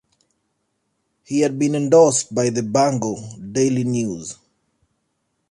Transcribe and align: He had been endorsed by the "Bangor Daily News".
He 1.25 1.41
had 1.41 1.59
been 1.59 1.75
endorsed 1.75 2.33
by 2.33 2.49
the 2.49 2.63
"Bangor 2.63 3.21
Daily 3.53 3.83
News". 3.83 4.35